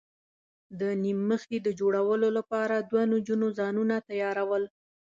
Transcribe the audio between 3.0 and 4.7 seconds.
نجونو ځانونه تیاراول.